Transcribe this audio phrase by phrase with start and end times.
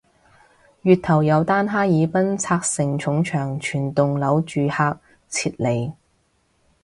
[0.81, 4.97] 月頭有單哈爾濱拆承重牆全棟樓住客
[5.29, 5.93] 撤離